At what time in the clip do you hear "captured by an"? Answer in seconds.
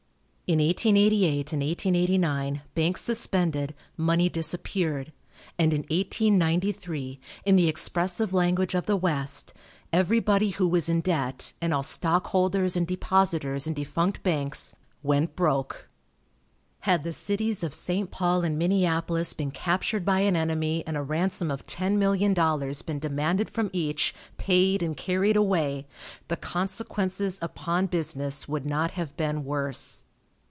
19.51-20.35